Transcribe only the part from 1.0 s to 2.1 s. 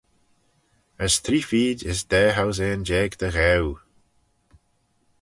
As three-feed as